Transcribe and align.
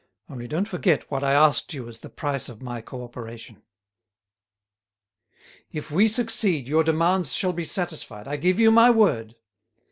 "Only 0.27 0.47
don't 0.47 0.67
forget 0.67 1.11
what 1.11 1.23
I 1.23 1.33
asked 1.33 1.75
you 1.75 1.87
as 1.87 1.99
the 1.99 2.09
price 2.09 2.49
of 2.49 2.59
my 2.59 2.81
cooperation." 2.81 3.61
"If 5.71 5.91
we 5.91 6.07
succeed 6.07 6.67
your 6.67 6.83
demands 6.83 7.33
shall 7.33 7.53
be 7.53 7.65
satisfied, 7.65 8.27
I 8.27 8.37
give 8.37 8.59
you 8.59 8.71
my 8.71 8.89
word. 8.89 9.35